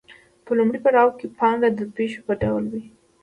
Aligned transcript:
په 0.45 0.51
لومړي 0.57 0.79
پړاو 0.85 1.17
کې 1.19 1.27
پانګه 1.39 1.69
د 1.73 1.79
پیسو 1.95 2.19
په 2.27 2.33
ډول 2.41 2.63
وي 2.71 2.83